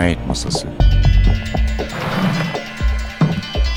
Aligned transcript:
Cinayet 0.00 0.26
Masası 0.26 0.68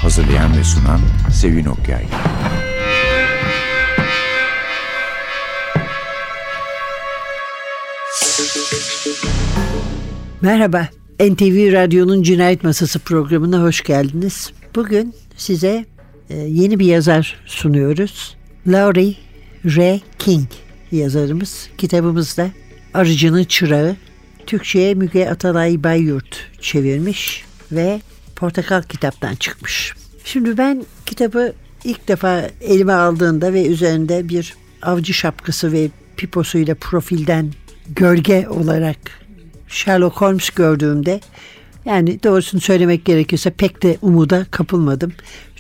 Hazırlayan 0.02 0.58
ve 0.58 0.64
sunan 0.64 1.00
Sevin 1.32 1.66
Okyay 1.66 2.06
Merhaba, 10.42 10.88
NTV 11.20 11.74
Radyo'nun 11.74 12.24
Cinayet 12.24 12.64
Masası 12.64 13.00
programına 13.00 13.62
hoş 13.62 13.84
geldiniz. 13.84 14.54
Bugün 14.76 15.14
size 15.36 15.86
e, 16.30 16.36
yeni 16.36 16.80
bir 16.80 16.86
yazar 16.86 17.40
sunuyoruz. 17.46 18.38
Laurie 18.68 19.16
R. 19.66 20.00
King 20.19 20.47
yazarımız. 20.92 21.69
Kitabımızda 21.78 22.47
Arıcının 22.94 23.44
Çırağı. 23.44 23.96
Türkçe'ye 24.46 24.93
Müge 24.93 25.29
Atalay 25.29 25.83
Bayyurt 25.83 26.50
çevirmiş 26.61 27.46
ve 27.71 28.02
Portakal 28.36 28.82
kitaptan 28.82 29.36
çıkmış. 29.36 29.93
Şimdi 30.25 30.57
ben 30.57 30.86
kitabı 31.06 31.54
ilk 31.83 32.08
defa 32.08 32.42
elime 32.61 32.94
aldığında 32.94 33.53
ve 33.53 33.67
üzerinde 33.67 34.30
bir 34.30 34.53
avcı 34.81 35.14
şapkası 35.14 35.72
ve 35.72 35.89
piposuyla 36.17 36.75
profilden 36.75 37.52
gölge 37.89 38.47
olarak 38.47 38.97
Sherlock 39.67 40.22
Holmes 40.22 40.50
gördüğümde 40.50 41.19
yani 41.86 42.23
doğrusunu 42.23 42.61
söylemek 42.61 43.05
gerekirse 43.05 43.50
pek 43.50 43.83
de 43.83 43.97
umuda 44.02 44.45
kapılmadım. 44.52 45.14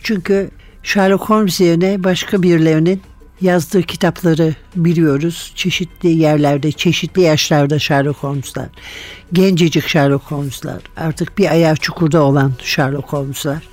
Çünkü 0.03 0.49
Sherlock 0.83 1.23
Holmes 1.29 1.59
yerine 1.59 2.03
başka 2.03 2.43
birilerinin 2.43 3.01
yazdığı 3.43 3.83
kitapları 3.83 4.55
biliyoruz. 4.75 5.51
Çeşitli 5.55 6.09
yerlerde, 6.09 6.71
çeşitli 6.71 7.21
yaşlarda 7.21 7.79
Sherlock 7.79 8.17
Holmes'lar. 8.23 8.67
Gencecik 9.33 9.87
Sherlock 9.87 10.31
Holmes'lar. 10.31 10.81
Artık 10.97 11.37
bir 11.37 11.51
ayağı 11.51 11.75
çukurda 11.75 12.23
olan 12.23 12.53
Sherlock 12.63 13.13
Holmes'lar. 13.13 13.63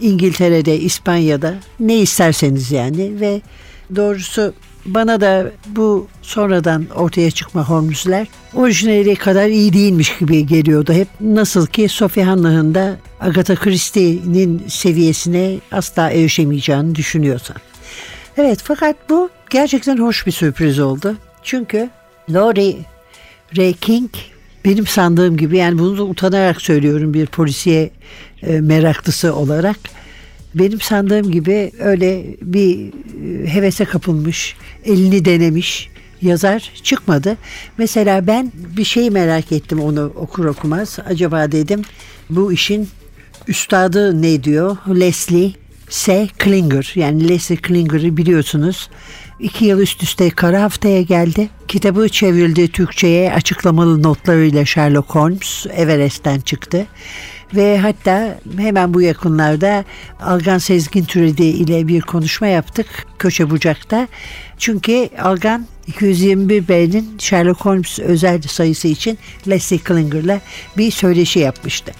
İngiltere'de, 0.00 0.78
İspanya'da 0.78 1.54
ne 1.80 1.96
isterseniz 1.96 2.72
yani 2.72 3.20
ve 3.20 3.40
doğrusu 3.96 4.54
bana 4.86 5.20
da 5.20 5.52
bu 5.66 6.08
sonradan 6.22 6.86
ortaya 6.94 7.30
çıkma 7.30 7.68
Holmes'ler 7.68 8.26
orijinali 8.54 9.16
kadar 9.16 9.48
iyi 9.48 9.72
değilmiş 9.72 10.18
gibi 10.18 10.46
geliyordu 10.46 10.92
hep. 10.92 11.08
Nasıl 11.20 11.66
ki 11.66 11.88
Sophie 11.88 12.24
Hannah'ın 12.24 12.74
da 12.74 12.96
Agatha 13.20 13.54
Christie'nin 13.54 14.62
seviyesine 14.68 15.58
asla 15.72 16.10
erişemeyeceğini 16.10 16.94
düşünüyorsan. 16.94 17.56
Evet 18.36 18.58
fakat 18.64 18.96
bu 19.10 19.30
gerçekten 19.50 19.96
hoş 19.96 20.26
bir 20.26 20.32
sürpriz 20.32 20.78
oldu. 20.78 21.16
Çünkü 21.42 21.90
Laurie 22.30 22.76
Ray 23.56 23.72
King 23.72 24.10
benim 24.64 24.86
sandığım 24.86 25.36
gibi 25.36 25.56
yani 25.56 25.78
bunu 25.78 25.98
da 25.98 26.02
utanarak 26.04 26.62
söylüyorum 26.62 27.14
bir 27.14 27.26
polisiye 27.26 27.90
e, 28.42 28.60
meraklısı 28.60 29.34
olarak 29.34 29.76
benim 30.54 30.80
sandığım 30.80 31.30
gibi 31.30 31.72
öyle 31.78 32.24
bir 32.42 32.78
e, 32.78 33.54
hevese 33.54 33.84
kapılmış, 33.84 34.56
elini 34.84 35.24
denemiş 35.24 35.88
yazar 36.22 36.72
çıkmadı. 36.82 37.36
Mesela 37.78 38.26
ben 38.26 38.52
bir 38.54 38.84
şey 38.84 39.10
merak 39.10 39.52
ettim 39.52 39.80
onu 39.80 40.12
okur 40.16 40.44
okumaz. 40.44 40.98
Acaba 41.06 41.52
dedim 41.52 41.82
bu 42.30 42.52
işin 42.52 42.88
üstadı 43.48 44.22
ne 44.22 44.44
diyor? 44.44 44.76
Leslie 44.88 45.52
S. 45.90 46.28
Klinger 46.38 46.92
yani 46.94 47.28
Leslie 47.28 47.56
Klinger'ı 47.56 48.16
biliyorsunuz. 48.16 48.90
İki 49.40 49.64
yıl 49.64 49.80
üst 49.80 50.02
üste 50.02 50.30
kara 50.30 50.62
haftaya 50.62 51.02
geldi. 51.02 51.48
Kitabı 51.68 52.08
çevrildi 52.08 52.68
Türkçe'ye 52.68 53.32
açıklamalı 53.32 54.02
notlarıyla 54.02 54.64
Sherlock 54.64 55.10
Holmes 55.10 55.66
Everest'ten 55.70 56.40
çıktı. 56.40 56.86
Ve 57.54 57.78
hatta 57.78 58.38
hemen 58.56 58.94
bu 58.94 59.02
yakınlarda 59.02 59.84
Algan 60.20 60.58
Sezgin 60.58 61.04
Türedi 61.04 61.42
ile 61.42 61.88
bir 61.88 62.00
konuşma 62.00 62.46
yaptık 62.46 62.86
Köşe 63.18 63.50
Bucak'ta. 63.50 64.08
Çünkü 64.58 65.08
Algan 65.22 65.66
221 65.86 66.68
B'nin 66.68 67.18
Sherlock 67.18 67.60
Holmes 67.60 67.98
özel 67.98 68.42
sayısı 68.42 68.88
için 68.88 69.18
Leslie 69.48 69.78
Klinger'la 69.78 70.40
bir 70.76 70.90
söyleşi 70.90 71.38
yapmıştı. 71.38 71.92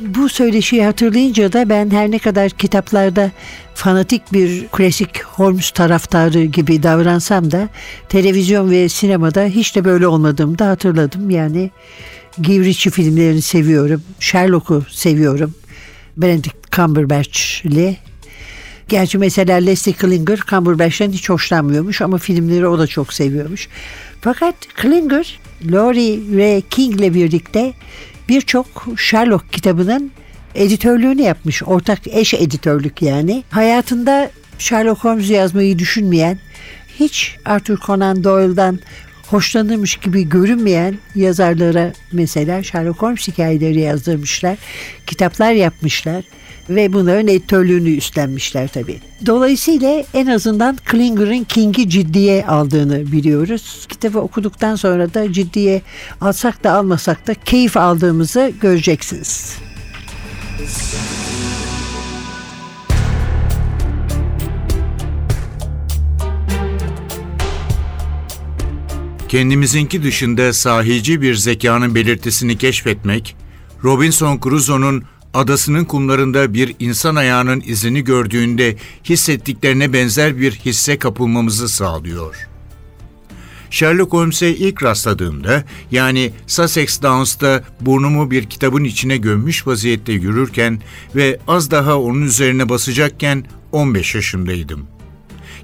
Bu 0.00 0.28
söyleşiyi 0.28 0.84
hatırlayınca 0.84 1.52
da 1.52 1.68
ben 1.68 1.90
her 1.90 2.10
ne 2.10 2.18
kadar 2.18 2.50
kitaplarda 2.50 3.30
fanatik 3.74 4.32
bir 4.32 4.66
klasik 4.68 5.24
Holmes 5.24 5.70
taraftarı 5.70 6.44
gibi 6.44 6.82
davransam 6.82 7.50
da 7.50 7.68
televizyon 8.08 8.70
ve 8.70 8.88
sinemada 8.88 9.44
hiç 9.44 9.76
de 9.76 9.84
böyle 9.84 10.06
olmadığımı 10.06 10.58
da 10.58 10.68
hatırladım. 10.68 11.30
Yani 11.30 11.70
Ritchie 12.38 12.92
filmlerini 12.92 13.42
seviyorum. 13.42 14.02
Sherlock'u 14.20 14.84
seviyorum. 14.90 15.54
Benedict 16.16 16.72
Cumberbatch 16.72 17.66
ile. 17.66 17.96
Gerçi 18.88 19.18
mesela 19.18 19.56
Leslie 19.56 19.92
Klinger 19.92 20.38
Cumberbatch'ten 20.50 21.12
hiç 21.12 21.30
hoşlanmıyormuş 21.30 22.02
ama 22.02 22.18
filmleri 22.18 22.66
o 22.66 22.78
da 22.78 22.86
çok 22.86 23.12
seviyormuş. 23.12 23.68
Fakat 24.20 24.54
Klinger, 24.74 25.38
Laurie 25.64 26.18
ve 26.36 26.62
King 26.70 27.00
ile 27.00 27.14
birlikte 27.14 27.72
birçok 28.28 28.66
Sherlock 28.96 29.52
kitabının 29.52 30.12
editörlüğünü 30.54 31.22
yapmış. 31.22 31.62
Ortak 31.62 32.06
eş 32.06 32.34
editörlük 32.34 33.02
yani. 33.02 33.44
Hayatında 33.50 34.30
Sherlock 34.58 35.04
Holmes 35.04 35.30
yazmayı 35.30 35.78
düşünmeyen, 35.78 36.38
hiç 37.00 37.36
Arthur 37.44 37.78
Conan 37.78 38.24
Doyle'dan 38.24 38.78
hoşlanırmış 39.26 39.96
gibi 39.96 40.28
görünmeyen 40.28 40.98
yazarlara 41.14 41.92
mesela 42.12 42.62
Sherlock 42.62 43.02
Holmes 43.02 43.28
hikayeleri 43.28 43.80
yazdırmışlar, 43.80 44.58
kitaplar 45.06 45.52
yapmışlar 45.52 46.24
ve 46.68 46.92
bunların 46.92 47.28
editörlüğünü 47.28 47.96
üstlenmişler 47.96 48.68
tabii. 48.68 49.00
Dolayısıyla 49.26 50.04
en 50.14 50.26
azından 50.26 50.78
Klinger'ın 50.84 51.44
King'i 51.44 51.88
ciddiye 51.88 52.46
aldığını 52.46 53.12
biliyoruz. 53.12 53.86
Kitabı 53.88 54.20
okuduktan 54.20 54.76
sonra 54.76 55.14
da 55.14 55.32
ciddiye 55.32 55.82
alsak 56.20 56.64
da 56.64 56.72
almasak 56.72 57.26
da 57.26 57.34
keyif 57.34 57.76
aldığımızı 57.76 58.52
göreceksiniz. 58.60 59.58
Kendimizinki 69.28 70.02
dışında 70.02 70.52
sahici 70.52 71.22
bir 71.22 71.34
zekanın 71.34 71.94
belirtisini 71.94 72.58
keşfetmek, 72.58 73.36
Robinson 73.84 74.40
Crusoe'nun 74.42 75.04
adasının 75.34 75.84
kumlarında 75.84 76.54
bir 76.54 76.74
insan 76.78 77.16
ayağının 77.16 77.62
izini 77.66 78.04
gördüğünde 78.04 78.76
hissettiklerine 79.04 79.92
benzer 79.92 80.38
bir 80.38 80.52
hisse 80.52 80.98
kapılmamızı 80.98 81.68
sağlıyor. 81.68 82.48
Sherlock 83.70 84.12
Holmes'e 84.12 84.48
ilk 84.50 84.82
rastladığımda, 84.82 85.64
yani 85.90 86.32
Sussex 86.46 87.02
Downs'ta 87.02 87.64
burnumu 87.80 88.30
bir 88.30 88.44
kitabın 88.44 88.84
içine 88.84 89.16
gömmüş 89.16 89.66
vaziyette 89.66 90.12
yürürken 90.12 90.80
ve 91.16 91.38
az 91.48 91.70
daha 91.70 92.00
onun 92.00 92.22
üzerine 92.22 92.68
basacakken 92.68 93.44
15 93.72 94.14
yaşındaydım. 94.14 94.86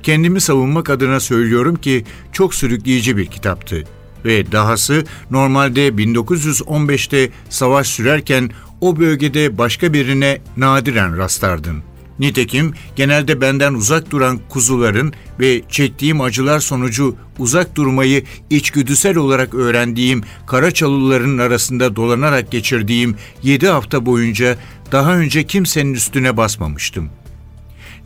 Kendimi 0.03 0.41
savunmak 0.41 0.91
adına 0.91 1.21
söylüyorum 1.21 1.77
ki 1.77 2.05
çok 2.33 2.55
sürükleyici 2.55 3.17
bir 3.17 3.27
kitaptı 3.27 3.85
ve 4.25 4.53
dahası 4.53 5.05
normalde 5.31 5.89
1915'te 5.89 7.31
savaş 7.51 7.89
sürerken 7.89 8.51
o 8.81 8.99
bölgede 8.99 9.59
başka 9.59 9.93
birine 9.93 10.39
nadiren 10.57 11.17
rastlardın. 11.17 11.83
Nitekim 12.19 12.75
genelde 12.97 13.41
benden 13.41 13.75
uzak 13.75 14.11
duran 14.11 14.41
kuzuların 14.49 15.13
ve 15.41 15.63
çektiğim 15.69 16.21
acılar 16.21 16.61
sonucu 16.61 17.17
uzak 17.39 17.77
durmayı 17.77 18.25
içgüdüsel 18.51 19.17
olarak 19.17 19.55
öğrendiğim 19.55 20.23
Karaçalıların 20.47 21.39
arasında 21.39 21.97
dolanarak 21.97 22.51
geçirdiğim 22.51 23.17
7 23.43 23.69
hafta 23.69 24.07
boyunca 24.07 24.57
daha 24.93 25.17
önce 25.17 25.45
kimsenin 25.47 25.95
üstüne 25.95 26.37
basmamıştım.'' 26.37 27.21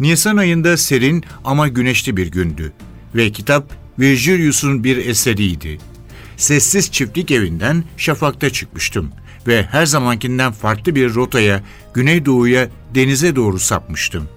Nisan 0.01 0.37
ayında 0.37 0.77
serin 0.77 1.25
ama 1.45 1.69
güneşli 1.69 2.17
bir 2.17 2.27
gündü 2.27 2.73
ve 3.15 3.33
kitap 3.33 3.73
Virgilius'un 3.99 4.85
bir 4.85 4.97
eseriydi. 4.97 5.79
Sessiz 6.37 6.93
çiftlik 6.93 7.31
evinden 7.31 7.85
şafakta 7.97 8.51
çıkmıştım 8.51 9.11
ve 9.47 9.63
her 9.71 9.87
zamankinden 9.87 10.53
farklı 10.53 10.95
bir 10.95 11.15
rotaya, 11.15 11.63
güneydoğuya, 11.95 12.69
denize 12.95 13.37
doğru 13.37 13.59
sapmıştım. 13.59 14.29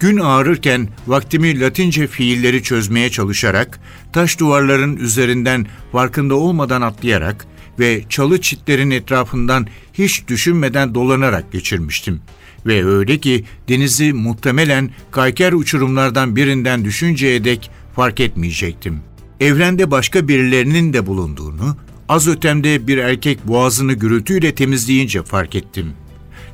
Gün 0.00 0.18
ağrırken 0.18 0.88
vaktimi 1.06 1.60
Latince 1.60 2.06
fiilleri 2.06 2.62
çözmeye 2.62 3.10
çalışarak, 3.10 3.80
taş 4.12 4.40
duvarların 4.40 4.96
üzerinden 4.96 5.66
farkında 5.92 6.34
olmadan 6.34 6.82
atlayarak 6.82 7.46
ve 7.78 8.04
çalı 8.08 8.40
çitlerin 8.40 8.90
etrafından 8.90 9.66
hiç 9.94 10.28
düşünmeden 10.28 10.94
dolanarak 10.94 11.52
geçirmiştim.'' 11.52 12.22
ve 12.66 12.86
öyle 12.86 13.18
ki 13.18 13.44
denizi 13.68 14.12
muhtemelen 14.12 14.90
kayker 15.10 15.52
uçurumlardan 15.52 16.36
birinden 16.36 16.84
düşünceye 16.84 17.44
dek 17.44 17.70
fark 17.96 18.20
etmeyecektim. 18.20 19.00
Evrende 19.40 19.90
başka 19.90 20.28
birilerinin 20.28 20.92
de 20.92 21.06
bulunduğunu, 21.06 21.76
Az 22.08 22.28
ötemde 22.28 22.86
bir 22.86 22.98
erkek 22.98 23.48
boğazını 23.48 23.92
gürültüyle 23.92 24.54
temizleyince 24.54 25.22
fark 25.22 25.54
ettim. 25.54 25.92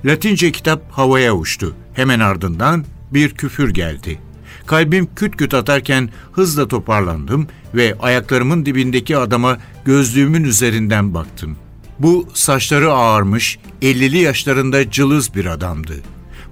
Latince 0.04 0.52
kitap 0.52 0.90
havaya 0.90 1.34
uçtu. 1.36 1.74
Hemen 1.94 2.20
ardından 2.20 2.84
bir 3.10 3.30
küfür 3.30 3.70
geldi. 3.70 4.18
Kalbim 4.66 5.08
küt 5.14 5.36
küt 5.36 5.54
atarken 5.54 6.10
hızla 6.32 6.68
toparlandım 6.68 7.46
ve 7.74 7.94
ayaklarımın 8.00 8.66
dibindeki 8.66 9.16
adama 9.16 9.58
gözlüğümün 9.84 10.44
üzerinden 10.44 11.14
baktım. 11.14 11.56
Bu 11.98 12.28
saçları 12.34 12.92
ağarmış, 12.92 13.58
50'li 13.82 14.18
yaşlarında 14.18 14.90
cılız 14.90 15.34
bir 15.34 15.46
adamdı. 15.46 15.94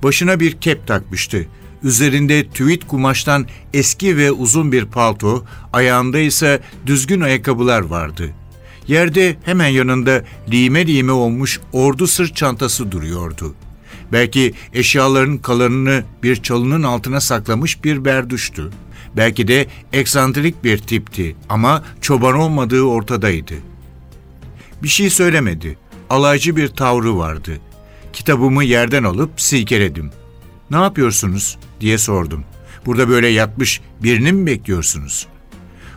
Başına 0.02 0.40
bir 0.40 0.52
kep 0.52 0.87
takmıştı. 0.87 1.46
Üzerinde 1.82 2.48
tüvit 2.48 2.87
kumaştan 2.87 3.46
eski 3.75 4.16
ve 4.16 4.32
uzun 4.32 4.72
bir 4.72 4.84
palto, 4.84 5.44
ayağında 5.72 6.19
ise 6.19 6.60
düzgün 6.87 7.20
ayakkabılar 7.20 7.81
vardı. 7.81 8.31
Yerde 8.88 9.37
hemen 9.44 9.69
yanında 9.69 10.25
lime 10.50 10.87
lime 10.87 11.12
olmuş 11.12 11.61
ordu 11.73 12.06
sırt 12.06 12.37
çantası 12.37 12.93
duruyordu. 12.93 13.55
Belki 14.12 14.55
eşyaların 14.73 15.38
kalanını 15.38 16.05
bir 16.23 16.37
çalının 16.37 16.83
altına 16.83 17.21
saklamış 17.21 17.85
bir 17.85 18.05
berduştu. 18.05 18.71
Belki 19.17 19.49
de 19.49 19.67
eksantrik 19.93 20.65
bir 20.65 20.79
tipti 20.79 21.37
ama 21.49 21.85
çoban 22.00 22.35
olmadığı 22.35 22.83
ortadaydı. 22.83 23.55
Bir 24.83 24.89
şey 24.89 25.11
söylemedi. 25.11 25.79
Alaycı 26.11 26.56
bir 26.56 26.69
tavrı 26.69 27.17
vardı. 27.17 27.61
Kitabımı 28.12 28.65
yerden 28.65 29.05
alıp 29.05 29.41
silkeledim. 29.41 30.11
Ne 30.71 30.77
yapıyorsunuz 30.77 31.59
diye 31.81 31.99
sordum. 31.99 32.44
Burada 32.87 33.09
böyle 33.09 33.29
yatmış 33.29 33.81
birini 34.03 34.32
mi 34.32 34.47
bekliyorsunuz? 34.47 35.27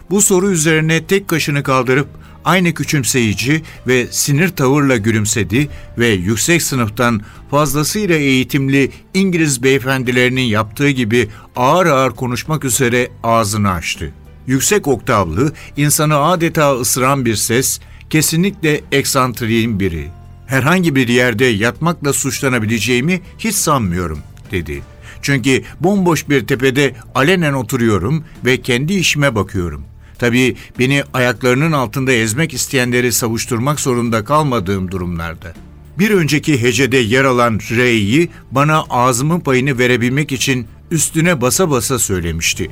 Bu 0.10 0.22
soru 0.22 0.52
üzerine 0.52 1.06
tek 1.06 1.28
kaşını 1.28 1.64
kaldırıp 1.64 2.08
aynı 2.46 2.74
küçümseyici 2.74 3.62
ve 3.88 4.08
sinir 4.12 4.50
tavırla 4.50 4.98
gülümsedi 4.98 5.70
ve 5.98 6.08
yüksek 6.08 6.62
sınıftan 6.62 7.22
fazlasıyla 7.52 8.16
eğitimli 8.16 8.92
İngiliz 9.14 9.64
beyefendilerinin 9.64 10.42
yaptığı 10.42 10.90
gibi 10.90 11.30
ağır 11.56 11.86
ağır 11.86 12.12
konuşmak 12.12 12.66
üzere 12.66 13.10
ağzını 13.24 13.72
açtı. 13.72 14.14
Yüksek 14.48 14.88
oktavlı, 14.88 15.54
insanı 15.78 16.18
adeta 16.18 16.80
ısıran 16.80 17.26
bir 17.26 17.36
ses, 17.36 17.80
kesinlikle 18.10 18.82
eksantriğin 18.92 19.80
biri. 19.80 20.08
Herhangi 20.48 20.96
bir 20.96 21.08
yerde 21.08 21.46
yatmakla 21.46 22.14
suçlanabileceğimi 22.14 23.22
hiç 23.40 23.56
sanmıyorum, 23.56 24.20
dedi. 24.52 24.82
Çünkü 25.22 25.64
bomboş 25.80 26.30
bir 26.30 26.48
tepede 26.48 26.96
alenen 27.16 27.54
oturuyorum 27.54 28.24
ve 28.46 28.62
kendi 28.62 28.94
işime 28.94 29.36
bakıyorum. 29.36 29.84
Tabii 30.20 30.56
beni 30.80 31.04
ayaklarının 31.14 31.72
altında 31.72 32.12
ezmek 32.12 32.54
isteyenleri 32.54 33.12
savuşturmak 33.12 33.80
zorunda 33.80 34.26
kalmadığım 34.26 34.92
durumlarda. 34.92 35.54
Bir 36.00 36.12
önceki 36.12 36.62
hecede 36.62 36.98
yer 36.98 37.26
alan 37.26 37.60
R'yi 37.72 38.30
bana 38.52 38.84
ağzımın 38.90 39.40
payını 39.40 39.78
verebilmek 39.78 40.32
için 40.32 40.68
üstüne 40.92 41.42
basa 41.42 41.70
basa 41.70 42.00
söylemişti. 42.00 42.72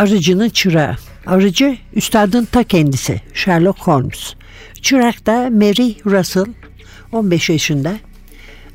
Arıcının 0.00 0.48
çırağı. 0.48 0.96
Arıcı 1.26 1.76
üstadın 1.94 2.44
ta 2.44 2.62
kendisi 2.62 3.20
Sherlock 3.34 3.78
Holmes. 3.78 4.34
Çırak 4.82 5.26
da 5.26 5.50
Mary 5.50 5.94
Russell 6.06 6.46
15 7.12 7.50
yaşında. 7.50 7.96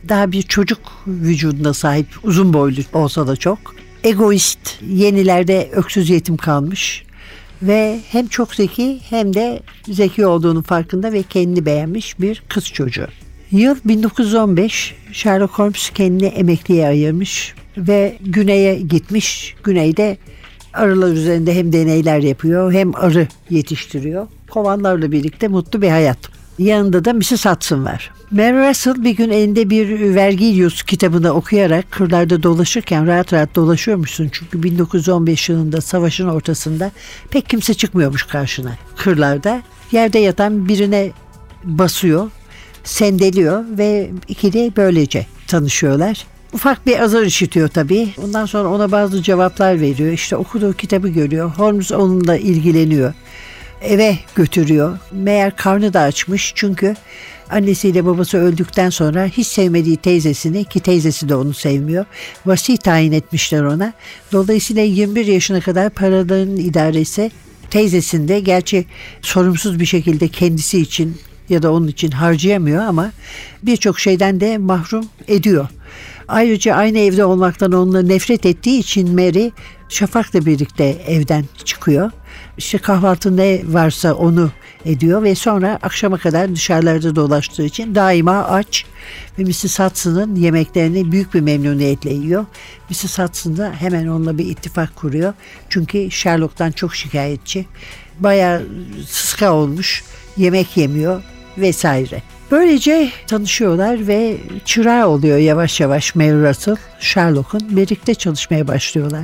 Daha 0.09 0.31
bir 0.31 0.41
çocuk 0.41 0.79
vücuduna 1.07 1.73
sahip 1.73 2.07
uzun 2.23 2.53
boylu 2.53 2.81
olsa 2.93 3.27
da 3.27 3.35
çok. 3.35 3.59
Egoist 4.03 4.59
yenilerde 4.87 5.69
öksüz 5.71 6.09
yetim 6.09 6.37
kalmış. 6.37 7.03
Ve 7.61 7.99
hem 8.11 8.27
çok 8.27 8.55
zeki 8.55 8.99
hem 9.09 9.33
de 9.33 9.59
zeki 9.87 10.25
olduğunun 10.25 10.61
farkında 10.61 11.13
ve 11.13 11.23
kendini 11.23 11.65
beğenmiş 11.65 12.19
bir 12.19 12.43
kız 12.49 12.65
çocuğu. 12.65 13.07
Yıl 13.51 13.75
1915 13.85 14.95
Sherlock 15.11 15.53
Holmes 15.53 15.89
kendini 15.89 16.25
emekliye 16.25 16.87
ayırmış 16.87 17.53
ve 17.77 18.17
güneye 18.21 18.75
gitmiş. 18.75 19.55
Güneyde 19.63 20.17
arılar 20.75 21.11
üzerinde 21.11 21.55
hem 21.55 21.73
deneyler 21.73 22.19
yapıyor 22.19 22.73
hem 22.73 22.95
arı 22.95 23.27
yetiştiriyor. 23.49 24.27
Kovanlarla 24.49 25.11
birlikte 25.11 25.47
mutlu 25.47 25.81
bir 25.81 25.89
hayat. 25.89 26.17
Yanında 26.59 27.05
da 27.05 27.13
Mrs. 27.13 27.45
Hudson 27.45 27.85
var. 27.85 28.11
Mary 28.31 28.69
Russell 28.69 29.03
bir 29.03 29.11
gün 29.11 29.29
elinde 29.29 29.69
bir 29.69 30.15
Vergilius 30.15 30.83
kitabını 30.83 31.31
okuyarak 31.31 31.91
kırlarda 31.91 32.43
dolaşırken 32.43 33.07
rahat 33.07 33.33
rahat 33.33 33.55
dolaşıyormuşsun. 33.55 34.29
Çünkü 34.31 34.63
1915 34.63 35.49
yılında 35.49 35.81
savaşın 35.81 36.27
ortasında 36.27 36.91
pek 37.29 37.49
kimse 37.49 37.73
çıkmıyormuş 37.73 38.23
karşına 38.23 38.71
kırlarda. 38.97 39.61
Yerde 39.91 40.19
yatan 40.19 40.67
birine 40.67 41.11
basıyor, 41.63 42.31
sendeliyor 42.83 43.63
ve 43.77 44.11
ikili 44.27 44.71
böylece 44.77 45.25
tanışıyorlar. 45.47 46.25
Ufak 46.53 46.85
bir 46.85 46.99
azar 46.99 47.23
işitiyor 47.23 47.67
tabii. 47.67 48.09
Ondan 48.23 48.45
sonra 48.45 48.69
ona 48.69 48.91
bazı 48.91 49.23
cevaplar 49.23 49.81
veriyor. 49.81 50.11
İşte 50.11 50.35
okuduğu 50.35 50.73
kitabı 50.73 51.07
görüyor. 51.07 51.49
Holmes 51.49 51.91
onunla 51.91 52.37
ilgileniyor. 52.37 53.13
Eve 53.81 54.17
götürüyor. 54.35 54.97
Meğer 55.11 55.55
karnı 55.55 55.93
da 55.93 56.01
açmış 56.01 56.53
çünkü 56.55 56.95
annesiyle 57.49 58.05
babası 58.05 58.37
öldükten 58.37 58.89
sonra 58.89 59.25
hiç 59.25 59.47
sevmediği 59.47 59.97
teyzesini 59.97 60.65
ki 60.65 60.79
teyzesi 60.79 61.29
de 61.29 61.35
onu 61.35 61.53
sevmiyor. 61.53 62.05
Vasi 62.45 62.77
tayin 62.77 63.11
etmişler 63.11 63.63
ona. 63.63 63.93
Dolayısıyla 64.31 64.83
21 64.83 65.25
yaşına 65.25 65.61
kadar 65.61 65.89
paraların 65.89 66.55
idaresi 66.57 67.31
teyzesinde 67.69 68.39
gerçi 68.39 68.85
sorumsuz 69.21 69.79
bir 69.79 69.85
şekilde 69.85 70.27
kendisi 70.27 70.79
için 70.79 71.17
ya 71.49 71.63
da 71.63 71.71
onun 71.73 71.87
için 71.87 72.11
harcayamıyor 72.11 72.83
ama 72.83 73.11
birçok 73.63 73.99
şeyden 73.99 74.39
de 74.39 74.57
mahrum 74.57 75.05
ediyor. 75.27 75.67
Ayrıca 76.27 76.75
aynı 76.75 76.99
evde 76.99 77.25
olmaktan 77.25 77.71
onunla 77.71 78.01
nefret 78.01 78.45
ettiği 78.45 78.79
için 78.79 79.15
Mary 79.15 79.49
Şafak'la 79.89 80.45
birlikte 80.45 80.83
evden 81.07 81.45
çıkıyor. 81.65 82.11
İşte 82.57 82.77
kahvaltı 82.77 83.37
ne 83.37 83.61
varsa 83.65 84.13
onu 84.13 84.51
ediyor 84.85 85.23
ve 85.23 85.35
sonra 85.35 85.79
akşama 85.81 86.17
kadar 86.17 86.55
dışarılarda 86.55 87.15
dolaştığı 87.15 87.65
için 87.65 87.95
daima 87.95 88.43
aç 88.43 88.85
ve 89.39 89.43
Mrs. 89.43 89.79
Hudson'ın 89.79 90.35
yemeklerini 90.35 91.11
büyük 91.11 91.33
bir 91.33 91.41
memnuniyetle 91.41 92.13
yiyor. 92.13 92.45
Mrs. 92.89 93.19
Hudson 93.19 93.57
da 93.57 93.73
hemen 93.79 94.07
onunla 94.07 94.37
bir 94.37 94.45
ittifak 94.45 94.95
kuruyor. 94.95 95.33
Çünkü 95.69 96.11
Sherlock'tan 96.11 96.71
çok 96.71 96.95
şikayetçi. 96.95 97.65
Bayağı 98.19 98.63
sıska 99.07 99.53
olmuş. 99.53 100.03
Yemek 100.37 100.77
yemiyor 100.77 101.21
vesaire. 101.57 102.34
Böylece 102.51 103.11
tanışıyorlar 103.27 104.07
ve 104.07 104.37
çırağı 104.65 105.07
oluyor 105.07 105.37
yavaş 105.37 105.79
yavaş 105.79 106.15
Mary 106.15 106.49
Russell, 106.49 106.75
Sherlock'un. 106.99 107.77
Birlikte 107.77 108.15
çalışmaya 108.15 108.67
başlıyorlar. 108.67 109.23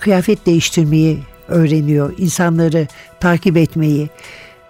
Kıyafet 0.00 0.46
değiştirmeyi 0.46 1.18
öğreniyor, 1.48 2.14
insanları 2.18 2.86
takip 3.20 3.56
etmeyi 3.56 4.08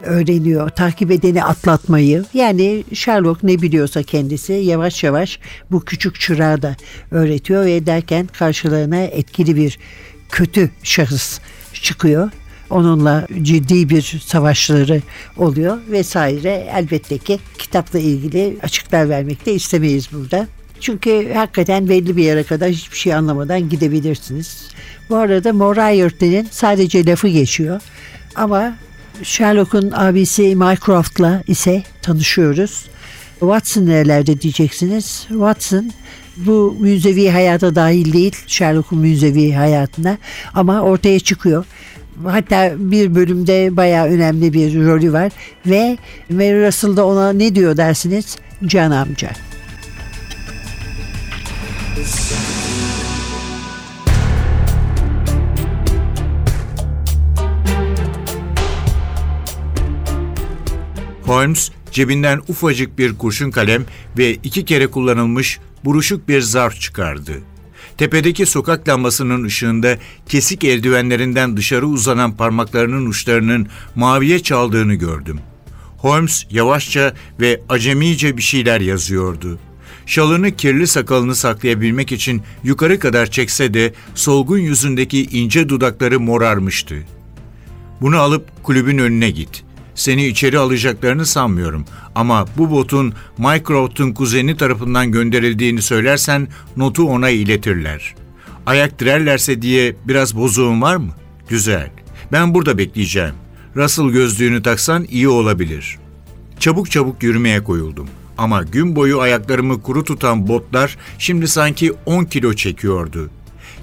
öğreniyor, 0.02 0.68
takip 0.68 1.10
edeni 1.10 1.44
atlatmayı. 1.44 2.24
Yani 2.34 2.84
Sherlock 2.94 3.42
ne 3.42 3.62
biliyorsa 3.62 4.02
kendisi 4.02 4.52
yavaş 4.52 5.04
yavaş 5.04 5.38
bu 5.70 5.84
küçük 5.84 6.20
çırağı 6.20 6.62
da 6.62 6.76
öğretiyor 7.10 7.64
ve 7.64 7.86
derken 7.86 8.26
karşılarına 8.26 9.00
etkili 9.00 9.56
bir 9.56 9.78
kötü 10.30 10.70
şahıs 10.82 11.40
çıkıyor 11.72 12.30
onunla 12.72 13.26
ciddi 13.42 13.88
bir 13.88 14.22
savaşları 14.26 15.02
oluyor 15.36 15.78
vesaire. 15.90 16.68
Elbette 16.74 17.18
ki 17.18 17.38
kitapla 17.58 17.98
ilgili 17.98 18.56
açıklar 18.62 19.08
vermek 19.08 19.46
de 19.46 19.54
istemeyiz 19.54 20.08
burada. 20.12 20.46
Çünkü 20.80 21.32
hakikaten 21.34 21.88
belli 21.88 22.16
bir 22.16 22.24
yere 22.24 22.42
kadar 22.42 22.70
hiçbir 22.70 22.96
şey 22.96 23.14
anlamadan 23.14 23.68
gidebilirsiniz. 23.68 24.68
Bu 25.10 25.16
arada 25.16 25.52
Moriarty'nin 25.52 26.48
sadece 26.50 27.06
lafı 27.06 27.28
geçiyor. 27.28 27.80
Ama 28.34 28.74
Sherlock'un 29.22 29.92
abisi 29.94 30.56
Mycroft'la 30.56 31.42
ise 31.46 31.82
tanışıyoruz. 32.02 32.86
Watson 33.40 33.86
nerelerde 33.86 34.40
diyeceksiniz. 34.40 35.26
Watson 35.28 35.92
bu 36.36 36.76
münzevi 36.80 37.30
hayata 37.30 37.74
dahil 37.74 38.12
değil 38.12 38.36
Sherlock'un 38.46 38.98
münzevi 38.98 39.52
hayatına 39.52 40.18
ama 40.54 40.80
ortaya 40.80 41.20
çıkıyor. 41.20 41.64
Hatta 42.24 42.72
bir 42.78 43.14
bölümde 43.14 43.76
bayağı 43.76 44.06
önemli 44.06 44.52
bir 44.52 44.86
rolü 44.86 45.12
var 45.12 45.32
ve 45.66 45.98
Mary 46.30 46.66
Russell 46.66 46.96
da 46.96 47.06
ona 47.06 47.32
ne 47.32 47.54
diyor 47.54 47.76
dersiniz? 47.76 48.36
Can 48.66 48.90
amca. 48.90 49.30
Holmes 61.22 61.70
cebinden 61.90 62.40
ufacık 62.48 62.98
bir 62.98 63.18
kurşun 63.18 63.50
kalem 63.50 63.84
ve 64.18 64.34
iki 64.34 64.64
kere 64.64 64.86
kullanılmış 64.86 65.60
buruşuk 65.84 66.28
bir 66.28 66.40
zarf 66.40 66.80
çıkardı. 66.80 67.51
Tepedeki 67.98 68.46
sokak 68.46 68.88
lambasının 68.88 69.44
ışığında 69.44 69.98
kesik 70.28 70.64
eldivenlerinden 70.64 71.56
dışarı 71.56 71.86
uzanan 71.86 72.36
parmaklarının 72.36 73.06
uçlarının 73.06 73.66
maviye 73.94 74.38
çaldığını 74.38 74.94
gördüm. 74.94 75.40
Holmes 75.98 76.46
yavaşça 76.50 77.14
ve 77.40 77.60
acemice 77.68 78.36
bir 78.36 78.42
şeyler 78.42 78.80
yazıyordu. 78.80 79.58
Şalını 80.06 80.56
kirli 80.56 80.86
sakalını 80.86 81.34
saklayabilmek 81.34 82.12
için 82.12 82.42
yukarı 82.64 82.98
kadar 82.98 83.30
çekse 83.30 83.74
de 83.74 83.94
solgun 84.14 84.58
yüzündeki 84.58 85.24
ince 85.24 85.68
dudakları 85.68 86.20
morarmıştı. 86.20 86.94
Bunu 88.00 88.16
alıp 88.16 88.64
kulübün 88.64 88.98
önüne 88.98 89.30
git. 89.30 89.64
Seni 89.94 90.26
içeri 90.26 90.58
alacaklarını 90.58 91.26
sanmıyorum 91.26 91.84
ama 92.14 92.46
bu 92.58 92.70
botun 92.70 93.14
Mycroft'un 93.38 94.12
kuzeni 94.12 94.56
tarafından 94.56 95.12
gönderildiğini 95.12 95.82
söylersen 95.82 96.48
notu 96.76 97.08
ona 97.08 97.30
iletirler. 97.30 98.14
Ayak 98.66 98.98
direrlerse 98.98 99.62
diye 99.62 99.96
biraz 100.08 100.36
bozuğun 100.36 100.82
var 100.82 100.96
mı? 100.96 101.12
Güzel. 101.48 101.90
Ben 102.32 102.54
burada 102.54 102.78
bekleyeceğim. 102.78 103.34
Russell 103.76 104.08
gözlüğünü 104.08 104.62
taksan 104.62 105.04
iyi 105.04 105.28
olabilir. 105.28 105.98
Çabuk 106.58 106.90
çabuk 106.90 107.22
yürümeye 107.22 107.64
koyuldum. 107.64 108.08
Ama 108.38 108.62
gün 108.62 108.96
boyu 108.96 109.20
ayaklarımı 109.20 109.82
kuru 109.82 110.04
tutan 110.04 110.48
botlar 110.48 110.96
şimdi 111.18 111.48
sanki 111.48 111.92
10 112.06 112.24
kilo 112.24 112.54
çekiyordu. 112.54 113.30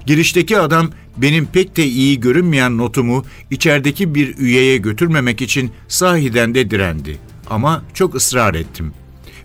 Girişteki 0.05 0.57
adam 0.57 0.89
benim 1.21 1.45
pek 1.45 1.77
de 1.77 1.85
iyi 1.85 2.19
görünmeyen 2.19 2.77
notumu 2.77 3.25
içerideki 3.51 4.15
bir 4.15 4.37
üyeye 4.37 4.77
götürmemek 4.77 5.41
için 5.41 5.71
sahiden 5.87 6.55
de 6.55 6.71
direndi. 6.71 7.17
Ama 7.49 7.83
çok 7.93 8.15
ısrar 8.15 8.53
ettim. 8.53 8.93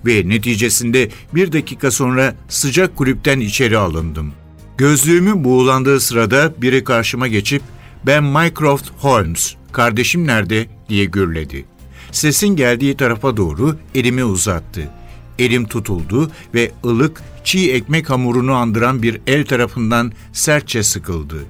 Ve 0.07 0.28
neticesinde 0.28 1.09
bir 1.35 1.52
dakika 1.52 1.90
sonra 1.90 2.35
sıcak 2.49 2.97
kulüpten 2.97 3.40
içeri 3.40 3.78
alındım. 3.78 4.33
Gözlüğümün 4.78 5.45
buğulandığı 5.45 6.00
sırada 6.00 6.54
biri 6.62 6.85
karşıma 6.85 7.28
geçip 7.28 7.62
ben 8.07 8.25
Mycroft 8.25 8.90
Holmes, 8.99 9.54
kardeşim 9.73 10.26
nerede 10.26 10.66
diye 10.88 11.04
gürledi. 11.04 11.64
Sesin 12.12 12.49
geldiği 12.49 12.97
tarafa 12.97 13.37
doğru 13.37 13.76
elimi 13.95 14.25
uzattı. 14.25 14.90
Elim 15.38 15.64
tutuldu 15.66 16.31
ve 16.54 16.71
ılık, 16.85 17.23
çiğ 17.45 17.71
ekmek 17.71 18.11
hamurunu 18.11 18.52
andıran 18.52 19.02
bir 19.02 19.21
el 19.26 19.45
tarafından 19.47 20.12
sertçe 20.33 20.83
sıkıldı. 20.83 21.45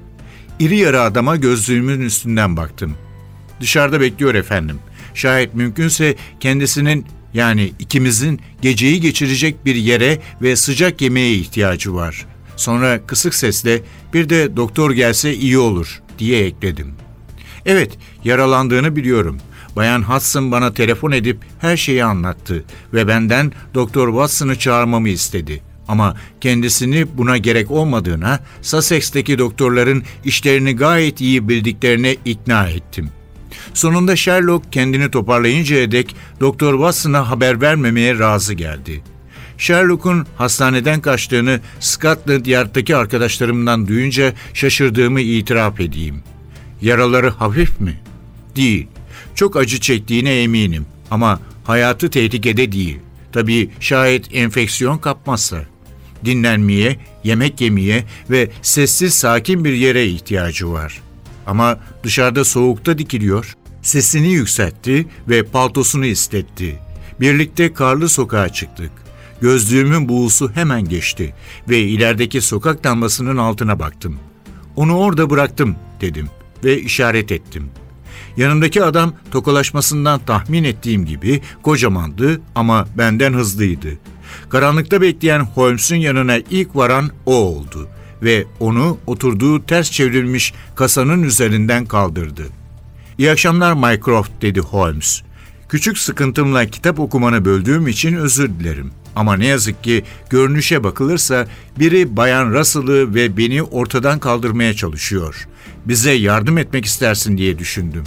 İri 0.58 0.76
yarı 0.76 1.00
adama 1.00 1.36
gözlüğümün 1.36 2.00
üstünden 2.00 2.56
baktım. 2.56 2.94
Dışarıda 3.60 4.00
bekliyor 4.00 4.34
efendim. 4.34 4.78
Şayet 5.14 5.54
mümkünse 5.54 6.16
kendisinin 6.40 7.06
yani 7.34 7.72
ikimizin 7.78 8.40
geceyi 8.62 9.00
geçirecek 9.00 9.64
bir 9.64 9.74
yere 9.74 10.18
ve 10.42 10.56
sıcak 10.56 11.00
yemeğe 11.00 11.34
ihtiyacı 11.34 11.94
var. 11.94 12.26
Sonra 12.56 13.06
kısık 13.06 13.34
sesle 13.34 13.82
bir 14.14 14.28
de 14.28 14.56
doktor 14.56 14.90
gelse 14.90 15.34
iyi 15.34 15.58
olur 15.58 16.02
diye 16.18 16.44
ekledim. 16.44 16.94
Evet, 17.66 17.98
yaralandığını 18.24 18.96
biliyorum. 18.96 19.38
Bayan 19.76 20.02
Hudson 20.02 20.52
bana 20.52 20.74
telefon 20.74 21.12
edip 21.12 21.38
her 21.58 21.76
şeyi 21.76 22.04
anlattı 22.04 22.64
ve 22.92 23.08
benden 23.08 23.52
Doktor 23.74 24.08
Watson'ı 24.08 24.58
çağırmamı 24.58 25.08
istedi. 25.08 25.62
Ama 25.88 26.16
kendisini 26.40 27.06
buna 27.18 27.36
gerek 27.36 27.70
olmadığına, 27.70 28.40
Sussex'teki 28.62 29.38
doktorların 29.38 30.02
işlerini 30.24 30.76
gayet 30.76 31.20
iyi 31.20 31.48
bildiklerine 31.48 32.16
ikna 32.24 32.68
ettim. 32.68 33.10
Sonunda 33.74 34.16
Sherlock 34.16 34.72
kendini 34.72 35.10
toparlayıncaya 35.10 35.90
dek 35.90 36.16
Doktor 36.40 36.74
Watson'a 36.74 37.30
haber 37.30 37.60
vermemeye 37.60 38.18
razı 38.18 38.54
geldi. 38.54 39.02
Sherlock'un 39.58 40.26
hastaneden 40.36 41.00
kaçtığını 41.00 41.60
Scotland 41.80 42.46
Yard'daki 42.46 42.96
arkadaşlarımdan 42.96 43.88
duyunca 43.88 44.32
şaşırdığımı 44.54 45.20
itiraf 45.20 45.80
edeyim. 45.80 46.22
Yaraları 46.82 47.30
hafif 47.30 47.80
mi? 47.80 48.00
Değil. 48.56 48.86
Çok 49.34 49.56
acı 49.56 49.80
çektiğine 49.80 50.42
eminim 50.42 50.86
ama 51.10 51.40
hayatı 51.64 52.10
tehlikede 52.10 52.72
değil. 52.72 52.98
Tabii 53.32 53.70
şayet 53.80 54.34
enfeksiyon 54.34 54.98
kapmazsa. 54.98 55.73
Dinlenmeye, 56.24 56.96
yemek 57.24 57.60
yemeye 57.60 58.04
ve 58.30 58.50
sessiz 58.62 59.14
sakin 59.14 59.64
bir 59.64 59.72
yere 59.72 60.06
ihtiyacı 60.06 60.72
var. 60.72 61.00
Ama 61.46 61.78
dışarıda 62.02 62.44
soğukta 62.44 62.98
dikiliyor. 62.98 63.56
Sesini 63.82 64.32
yükseltti 64.32 65.06
ve 65.28 65.42
paltosunu 65.42 66.06
istetti. 66.06 66.78
Birlikte 67.20 67.72
karlı 67.72 68.08
sokağa 68.08 68.48
çıktık. 68.48 68.90
Gözlüğümün 69.40 70.08
buğusu 70.08 70.50
hemen 70.54 70.88
geçti 70.88 71.34
ve 71.68 71.80
ilerideki 71.80 72.40
sokak 72.40 72.86
lambasının 72.86 73.36
altına 73.36 73.78
baktım. 73.78 74.18
Onu 74.76 74.96
orada 74.98 75.30
bıraktım 75.30 75.76
dedim 76.00 76.28
ve 76.64 76.80
işaret 76.80 77.32
ettim. 77.32 77.70
Yanımdaki 78.36 78.84
adam 78.84 79.12
tokalaşmasından 79.30 80.20
tahmin 80.26 80.64
ettiğim 80.64 81.06
gibi 81.06 81.40
kocamandı 81.62 82.40
ama 82.54 82.86
benden 82.98 83.32
hızlıydı. 83.32 83.98
Karanlıkta 84.48 85.00
bekleyen 85.00 85.40
Holmes'un 85.40 85.96
yanına 85.96 86.36
ilk 86.36 86.76
varan 86.76 87.10
o 87.26 87.34
oldu 87.34 87.88
ve 88.22 88.44
onu 88.60 88.98
oturduğu 89.06 89.66
ters 89.66 89.90
çevrilmiş 89.90 90.54
kasanın 90.76 91.22
üzerinden 91.22 91.86
kaldırdı. 91.86 92.42
İyi 93.18 93.30
akşamlar 93.30 93.72
Mycroft 93.72 94.30
dedi 94.42 94.60
Holmes. 94.60 95.22
Küçük 95.68 95.98
sıkıntımla 95.98 96.66
kitap 96.66 97.00
okumanı 97.00 97.44
böldüğüm 97.44 97.88
için 97.88 98.14
özür 98.14 98.48
dilerim. 98.48 98.90
Ama 99.16 99.36
ne 99.36 99.46
yazık 99.46 99.84
ki 99.84 100.04
görünüşe 100.30 100.84
bakılırsa 100.84 101.46
biri 101.78 102.16
Bayan 102.16 102.52
Russell'ı 102.52 103.14
ve 103.14 103.36
beni 103.36 103.62
ortadan 103.62 104.18
kaldırmaya 104.18 104.74
çalışıyor. 104.74 105.48
Bize 105.86 106.12
yardım 106.12 106.58
etmek 106.58 106.84
istersin 106.84 107.38
diye 107.38 107.58
düşündüm. 107.58 108.04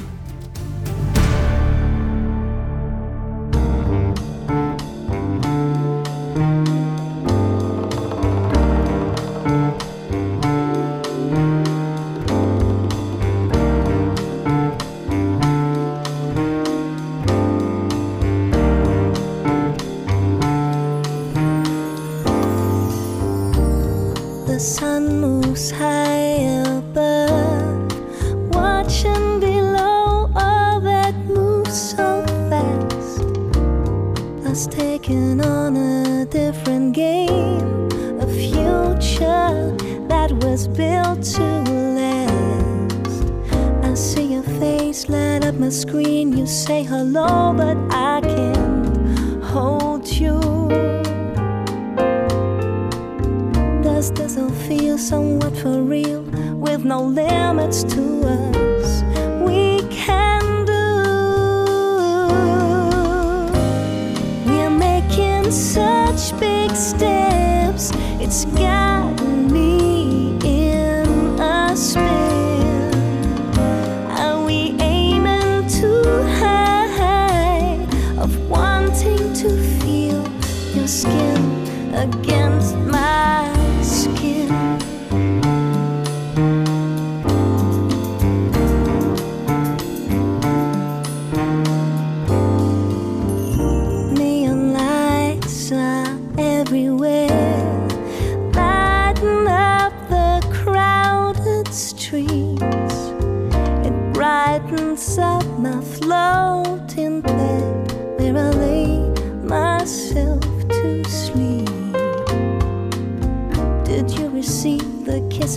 It's 68.28 68.44
got 68.44 68.97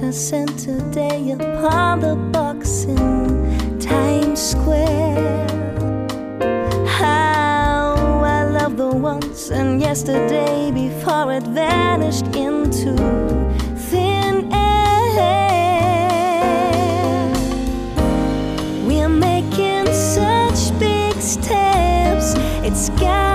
I 0.03 0.11
sent 0.13 0.59
today 0.59 1.33
upon 1.33 2.01
the 2.01 2.17
box 2.17 2.85
in 2.85 3.79
Times 3.79 4.41
Square? 4.41 5.47
How 6.87 7.95
I 8.25 8.45
love 8.45 8.77
the 8.79 8.89
once 8.89 9.51
and 9.51 9.81
yesterday 9.81 10.71
before 10.71 11.33
it 11.35 11.43
vanished 11.43 12.27
into 12.35 12.97
thin 13.91 14.51
air. 14.53 15.71
We're 18.87 19.09
making 19.09 19.93
such 19.93 20.79
big 20.79 21.15
steps, 21.21 22.35
it's 22.65 22.89
got 23.01 23.30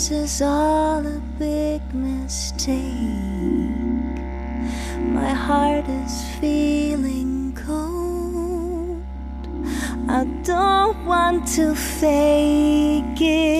This 0.00 0.10
is 0.12 0.40
all 0.40 1.06
a 1.06 1.20
big 1.38 1.82
mistake. 1.92 2.80
My 4.96 5.34
heart 5.34 5.86
is 5.86 6.24
feeling 6.40 7.52
cold. 7.52 9.04
I 10.08 10.24
don't 10.42 11.04
want 11.04 11.46
to 11.48 11.74
fake 11.74 13.20
it. 13.20 13.59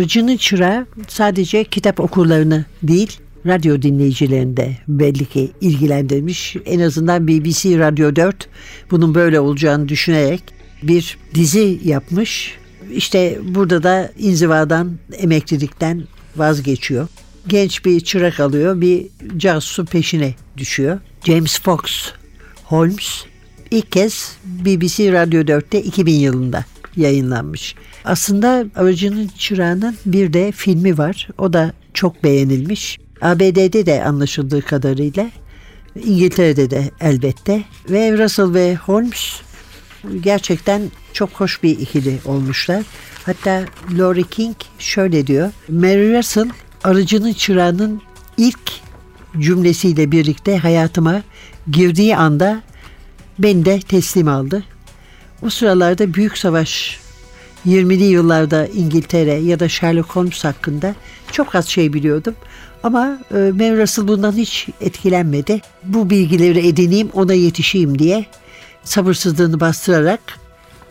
Arıcının 0.00 0.36
çırağı 0.36 0.86
sadece 1.08 1.64
kitap 1.64 2.00
okurlarını 2.00 2.64
değil, 2.82 3.18
radyo 3.46 3.82
dinleyicilerini 3.82 4.56
de 4.56 4.76
belli 4.88 5.26
ki 5.26 5.50
ilgilendirmiş. 5.60 6.56
En 6.66 6.80
azından 6.80 7.28
BBC 7.28 7.78
Radyo 7.78 8.16
4 8.16 8.48
bunun 8.90 9.14
böyle 9.14 9.40
olacağını 9.40 9.88
düşünerek 9.88 10.42
bir 10.82 11.18
dizi 11.34 11.80
yapmış. 11.84 12.54
İşte 12.94 13.38
burada 13.42 13.82
da 13.82 14.12
inzivadan, 14.18 14.92
emeklilikten 15.12 16.02
vazgeçiyor. 16.36 17.08
Genç 17.46 17.84
bir 17.84 18.00
çırak 18.00 18.40
alıyor, 18.40 18.80
bir 18.80 19.06
casusu 19.36 19.84
peşine 19.84 20.34
düşüyor. 20.56 21.00
James 21.24 21.60
Fox 21.60 22.12
Holmes 22.64 23.24
ilk 23.70 23.92
kez 23.92 24.32
BBC 24.44 25.12
Radyo 25.12 25.42
4'te 25.42 25.82
2000 25.82 26.14
yılında 26.14 26.64
yayınlanmış. 26.96 27.74
Aslında 28.04 28.66
Arıcı'nın 28.76 29.28
Çırağı'nın 29.38 29.96
bir 30.06 30.32
de 30.32 30.52
filmi 30.52 30.98
var. 30.98 31.28
O 31.38 31.52
da 31.52 31.72
çok 31.94 32.24
beğenilmiş. 32.24 32.98
ABD'de 33.20 33.86
de 33.86 34.04
anlaşıldığı 34.04 34.62
kadarıyla. 34.62 35.30
İngiltere'de 36.04 36.70
de 36.70 36.90
elbette. 37.00 37.64
Ve 37.90 38.18
Russell 38.18 38.54
ve 38.54 38.76
Holmes 38.76 39.40
gerçekten 40.20 40.82
çok 41.12 41.30
hoş 41.30 41.62
bir 41.62 41.78
ikili 41.78 42.18
olmuşlar. 42.24 42.82
Hatta 43.26 43.64
Laurie 43.98 44.24
King 44.30 44.56
şöyle 44.78 45.26
diyor. 45.26 45.52
Mary 45.68 46.18
Russell 46.18 46.48
Arıcı'nın 46.84 47.32
Çırağı'nın 47.32 48.02
ilk 48.36 48.60
cümlesiyle 49.38 50.12
birlikte 50.12 50.58
hayatıma 50.58 51.22
girdiği 51.70 52.16
anda 52.16 52.62
beni 53.38 53.64
de 53.64 53.80
teslim 53.80 54.28
aldı. 54.28 54.64
O 55.42 55.50
sıralarda 55.50 56.14
Büyük 56.14 56.38
Savaş 56.38 57.00
20'li 57.66 58.04
yıllarda 58.04 58.66
İngiltere 58.66 59.34
ya 59.34 59.60
da 59.60 59.68
Sherlock 59.68 60.16
Holmes 60.16 60.44
hakkında 60.44 60.94
çok 61.32 61.54
az 61.54 61.68
şey 61.68 61.92
biliyordum. 61.92 62.34
Ama 62.82 63.18
e, 63.30 63.34
Mary 63.34 63.82
Russell 63.82 64.08
bundan 64.08 64.32
hiç 64.32 64.68
etkilenmedi. 64.80 65.60
Bu 65.84 66.10
bilgileri 66.10 66.68
edineyim 66.68 67.10
ona 67.12 67.34
yetişeyim 67.34 67.98
diye 67.98 68.26
sabırsızlığını 68.84 69.60
bastırarak 69.60 70.20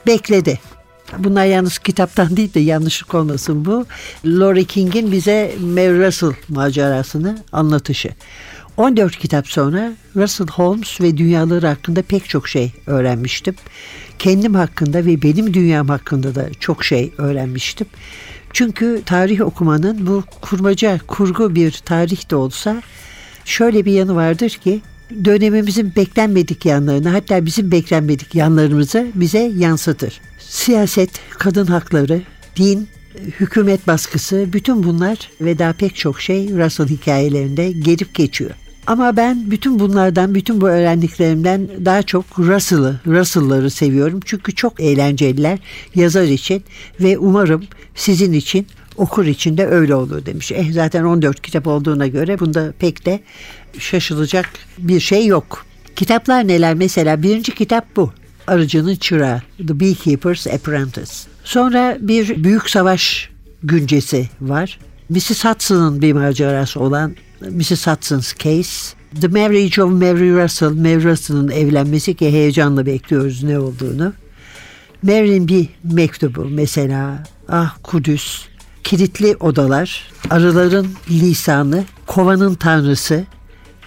bekledi. 0.07 0.59
Bunlar 1.17 1.45
yalnız 1.45 1.77
kitaptan 1.77 2.37
değil 2.37 2.53
de 2.53 2.59
yanlışlık 2.59 3.15
olmasın 3.15 3.65
bu. 3.65 3.85
Laurie 4.25 4.65
King'in 4.65 5.11
bize 5.11 5.55
Mary 5.59 6.07
Russell 6.07 6.33
macerasını 6.49 7.39
anlatışı. 7.51 8.09
14 8.79 9.17
kitap 9.17 9.47
sonra 9.47 9.93
Russell 10.15 10.47
Holmes 10.47 11.01
ve 11.01 11.17
dünyaları 11.17 11.67
hakkında 11.67 12.01
pek 12.01 12.29
çok 12.29 12.47
şey 12.47 12.71
öğrenmiştim. 12.87 13.55
Kendim 14.19 14.53
hakkında 14.53 15.05
ve 15.05 15.21
benim 15.21 15.53
dünyam 15.53 15.87
hakkında 15.87 16.35
da 16.35 16.49
çok 16.59 16.83
şey 16.83 17.11
öğrenmiştim. 17.17 17.87
Çünkü 18.53 19.01
tarih 19.05 19.41
okumanın 19.41 20.07
bu 20.07 20.23
kurmaca, 20.41 20.99
kurgu 21.07 21.55
bir 21.55 21.71
tarih 21.71 22.29
de 22.31 22.35
olsa 22.35 22.81
şöyle 23.45 23.85
bir 23.85 23.91
yanı 23.91 24.15
vardır 24.15 24.49
ki 24.49 24.81
dönemimizin 25.25 25.95
beklenmedik 25.95 26.65
yanlarını 26.65 27.09
hatta 27.09 27.45
bizim 27.45 27.71
beklenmedik 27.71 28.35
yanlarımızı 28.35 29.07
bize 29.15 29.51
yansıtır. 29.57 30.21
Siyaset, 30.39 31.09
kadın 31.37 31.65
hakları, 31.65 32.21
din, 32.55 32.87
hükümet 33.39 33.87
baskısı 33.87 34.53
bütün 34.53 34.83
bunlar 34.83 35.29
ve 35.41 35.59
daha 35.59 35.73
pek 35.73 35.95
çok 35.95 36.21
şey 36.21 36.49
Russell 36.49 36.87
hikayelerinde 36.87 37.71
gelip 37.71 38.15
geçiyor. 38.15 38.51
Ama 38.89 39.17
ben 39.17 39.51
bütün 39.51 39.79
bunlardan, 39.79 40.35
bütün 40.35 40.61
bu 40.61 40.69
öğrendiklerimden 40.69 41.69
daha 41.85 42.03
çok 42.03 42.39
Russell'ı, 42.39 42.99
Russell'ları 43.07 43.69
seviyorum. 43.69 44.19
Çünkü 44.25 44.55
çok 44.55 44.79
eğlenceliler 44.79 45.59
yazar 45.95 46.23
için 46.23 46.63
ve 46.99 47.17
umarım 47.17 47.63
sizin 47.95 48.33
için 48.33 48.67
okur 48.97 49.25
için 49.25 49.57
de 49.57 49.67
öyle 49.67 49.95
olur 49.95 50.25
demiş. 50.25 50.51
Eh 50.51 50.71
zaten 50.71 51.03
14 51.03 51.41
kitap 51.41 51.67
olduğuna 51.67 52.07
göre 52.07 52.39
bunda 52.39 52.73
pek 52.79 53.05
de 53.05 53.19
şaşılacak 53.79 54.49
bir 54.77 54.99
şey 54.99 55.25
yok. 55.25 55.65
Kitaplar 55.95 56.47
neler? 56.47 56.73
Mesela 56.73 57.23
birinci 57.23 57.55
kitap 57.55 57.95
bu. 57.95 58.11
Arıcının 58.47 58.95
Çırağı, 58.95 59.41
The 59.67 59.79
Beekeeper's 59.79 60.47
Apprentice. 60.47 61.13
Sonra 61.43 61.97
bir 61.99 62.43
büyük 62.43 62.69
savaş 62.69 63.29
güncesi 63.63 64.29
var. 64.41 64.79
Mrs. 65.09 65.45
Hudson'ın 65.45 66.01
bir 66.01 66.13
macerası 66.13 66.79
olan 66.79 67.15
Mrs. 67.41 67.87
Hudson's 67.87 68.33
Case. 68.33 68.95
The 69.21 69.27
Marriage 69.27 69.79
of 69.79 69.91
Mary 69.91 70.31
Russell, 70.43 70.71
Mary 70.71 71.03
Russell'ın 71.03 71.49
evlenmesi 71.49 72.13
ki 72.13 72.31
heyecanla 72.31 72.85
bekliyoruz 72.85 73.43
ne 73.43 73.59
olduğunu. 73.59 74.13
Mary'nin 75.03 75.47
bir 75.47 75.69
mektubu 75.83 76.45
mesela, 76.45 77.23
ah 77.49 77.75
Kudüs, 77.83 78.45
kilitli 78.83 79.35
odalar, 79.39 80.11
arıların 80.29 80.87
lisanı, 81.09 81.83
kovanın 82.07 82.55
tanrısı, 82.55 83.25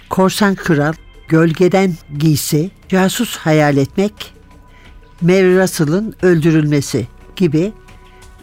korsan 0.09 0.55
kral, 0.55 0.93
gölgeden 1.27 1.93
giysi, 2.17 2.71
casus 2.89 3.37
hayal 3.37 3.77
etmek, 3.77 4.33
Mary 5.21 5.61
Russell'ın 5.61 6.15
öldürülmesi 6.21 7.07
gibi 7.35 7.73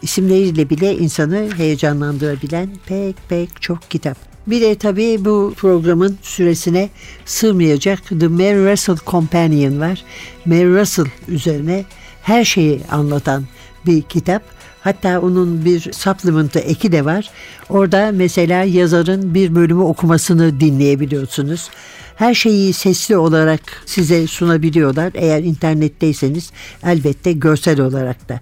isimleriyle 0.01 0.69
bile 0.69 0.97
insanı 0.97 1.49
heyecanlandırabilen 1.57 2.69
pek 2.85 3.15
pek 3.29 3.61
çok 3.61 3.91
kitap. 3.91 4.30
Bir 4.47 4.61
de 4.61 4.75
tabii 4.75 5.25
bu 5.25 5.53
programın 5.57 6.17
süresine 6.21 6.89
sığmayacak 7.25 8.07
The 8.19 8.27
Mary 8.27 8.71
Russell 8.71 8.97
Companion 9.07 9.79
var. 9.79 10.03
Mary 10.45 10.79
Russell 10.79 11.05
üzerine 11.27 11.85
her 12.21 12.45
şeyi 12.45 12.81
anlatan 12.91 13.45
bir 13.85 14.01
kitap. 14.01 14.43
Hatta 14.81 15.21
onun 15.21 15.65
bir 15.65 15.91
supplement'ı 15.93 16.59
eki 16.59 16.91
de 16.91 17.05
var. 17.05 17.29
Orada 17.69 18.11
mesela 18.13 18.63
yazarın 18.63 19.33
bir 19.33 19.55
bölümü 19.55 19.81
okumasını 19.81 20.59
dinleyebiliyorsunuz. 20.59 21.69
Her 22.15 22.33
şeyi 22.33 22.73
sesli 22.73 23.17
olarak 23.17 23.61
size 23.85 24.27
sunabiliyorlar. 24.27 25.11
Eğer 25.15 25.43
internetteyseniz 25.43 26.51
elbette 26.83 27.31
görsel 27.31 27.79
olarak 27.79 28.29
da 28.29 28.39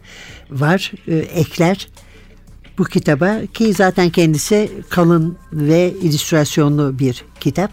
var. 0.52 0.92
Ee, 1.08 1.16
ekler 1.16 1.88
bu 2.80 2.84
kitaba 2.84 3.38
ki 3.54 3.74
zaten 3.74 4.10
kendisi 4.10 4.72
kalın 4.90 5.38
ve 5.54 5.94
illüstrasyonlu 6.02 7.00
bir 7.00 7.26
kitap. 7.40 7.72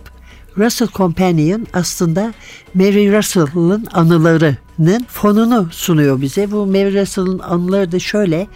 Russell 0.59 0.89
Companion 0.89 1.67
aslında 1.73 2.35
Mary 2.75 3.13
Russell'ın 3.19 3.87
anılarının 3.93 5.07
fonunu 5.09 5.69
sunuyor 5.71 6.21
bize. 6.21 6.51
Bu 6.51 6.67
Mary 6.67 7.01
Russell'ın 7.01 7.39
anıları 7.39 7.93
da 7.93 7.99
şöyle. 7.99 8.47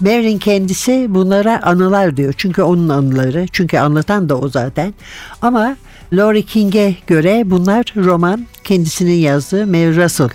Mary'in 0.00 0.38
kendisi 0.38 1.06
bunlara 1.08 1.62
anılar 1.62 2.16
diyor. 2.16 2.34
Çünkü 2.36 2.62
onun 2.62 2.88
anıları. 2.88 3.46
Çünkü 3.52 3.78
anlatan 3.78 4.28
da 4.28 4.38
o 4.38 4.48
zaten. 4.48 4.94
Ama 5.42 5.76
Laurie 6.12 6.42
King'e 6.42 6.96
göre 7.06 7.42
bunlar 7.46 7.94
roman 7.96 8.46
kendisinin 8.64 9.14
yazdığı 9.14 9.66
Mary 9.66 10.04
Russell 10.04 10.28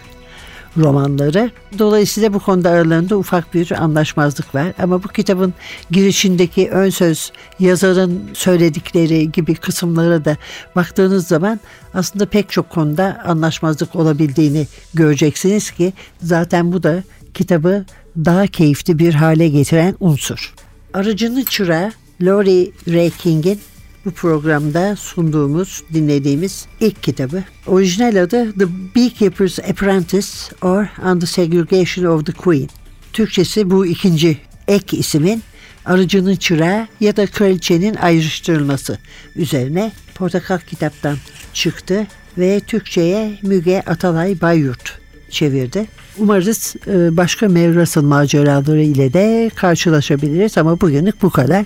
romanları. 0.77 1.51
Dolayısıyla 1.79 2.33
bu 2.33 2.39
konuda 2.39 2.69
aralarında 2.69 3.17
ufak 3.17 3.53
bir 3.53 3.71
anlaşmazlık 3.71 4.55
var. 4.55 4.73
Ama 4.79 5.03
bu 5.03 5.07
kitabın 5.07 5.53
girişindeki 5.91 6.69
ön 6.69 6.89
söz 6.89 7.31
yazarın 7.59 8.21
söyledikleri 8.33 9.31
gibi 9.31 9.55
kısımlara 9.55 10.25
da 10.25 10.37
baktığınız 10.75 11.27
zaman 11.27 11.59
aslında 11.93 12.25
pek 12.25 12.49
çok 12.49 12.69
konuda 12.69 13.21
anlaşmazlık 13.25 13.95
olabildiğini 13.95 14.67
göreceksiniz 14.93 15.71
ki 15.71 15.93
zaten 16.23 16.73
bu 16.73 16.83
da 16.83 17.03
kitabı 17.33 17.85
daha 18.17 18.47
keyifli 18.47 18.99
bir 18.99 19.13
hale 19.13 19.49
getiren 19.49 19.95
unsur. 19.99 20.53
Arıcının 20.93 21.43
Çırağı 21.43 21.91
Laurie 22.21 22.71
Ray 22.87 23.09
King'in 23.09 23.59
bu 24.05 24.11
programda 24.11 24.95
sunduğumuz, 24.95 25.83
dinlediğimiz 25.93 26.65
ilk 26.79 27.03
kitabı. 27.03 27.43
Orijinal 27.67 28.23
adı 28.23 28.53
The 28.53 28.95
Beekeeper's 28.95 29.59
Apprentice 29.59 30.27
or 30.61 30.85
On 31.05 31.19
the 31.19 31.25
Segregation 31.25 32.05
of 32.05 32.25
the 32.25 32.31
Queen. 32.31 32.69
Türkçesi 33.13 33.69
bu 33.69 33.85
ikinci 33.85 34.37
ek 34.67 34.97
isimin 34.97 35.43
Arıcının 35.85 36.35
Çırağı 36.35 36.87
ya 36.99 37.15
da 37.15 37.25
Kraliçenin 37.25 37.95
Ayrıştırılması 37.95 38.97
üzerine 39.35 39.91
Portakal 40.15 40.59
kitaptan 40.59 41.17
çıktı 41.53 42.07
ve 42.37 42.59
Türkçe'ye 42.59 43.39
Müge 43.43 43.83
Atalay 43.85 44.41
Bayyurt 44.41 45.00
çevirdi. 45.31 45.85
Umarız 46.17 46.75
e, 46.87 47.17
başka 47.17 47.45
Russell 47.45 48.03
maceraları 48.03 48.81
ile 48.81 49.13
de 49.13 49.51
karşılaşabiliriz 49.55 50.57
ama 50.57 50.81
bugünlük 50.81 51.21
bu 51.21 51.29
kadar. 51.29 51.65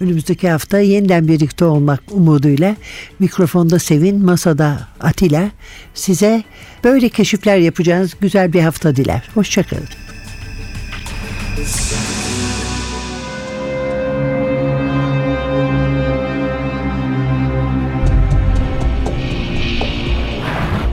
Önümüzdeki 0.00 0.50
hafta 0.50 0.78
yeniden 0.78 1.28
birlikte 1.28 1.64
olmak 1.64 2.00
umuduyla 2.10 2.76
mikrofonda 3.18 3.78
Sevin, 3.78 4.24
masada 4.24 4.88
Atilla 5.00 5.50
size 5.94 6.44
böyle 6.84 7.08
keşifler 7.08 7.56
yapacağınız 7.56 8.14
güzel 8.20 8.52
bir 8.52 8.60
hafta 8.60 8.96
diler. 8.96 9.28
Hoşçakalın. 9.34 9.88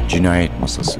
Cinayet 0.09 0.59
Masası 0.62 0.99